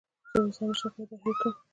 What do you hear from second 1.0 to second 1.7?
دا هیر کړم